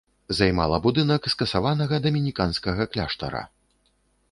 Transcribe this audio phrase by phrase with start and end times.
[0.37, 3.43] Займала будынак скасаванага дамініканскага кляштара.